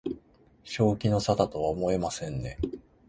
[0.63, 2.57] 正気の沙汰とは思えませんね